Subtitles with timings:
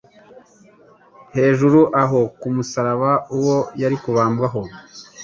[1.35, 4.61] Hejuru aho ku musaraba, uwo yari kubambwaho